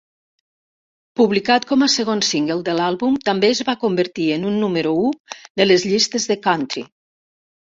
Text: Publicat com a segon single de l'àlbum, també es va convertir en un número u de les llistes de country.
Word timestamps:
Publicat 1.19 1.67
com 1.71 1.83
a 1.85 1.89
segon 1.97 2.23
single 2.29 2.65
de 2.71 2.75
l'àlbum, 2.79 3.19
també 3.29 3.51
es 3.57 3.61
va 3.69 3.77
convertir 3.85 4.27
en 4.39 4.49
un 4.53 4.59
número 4.65 4.97
u 5.03 5.07
de 5.63 5.69
les 5.69 5.87
llistes 5.93 6.27
de 6.33 6.41
country. 6.49 6.87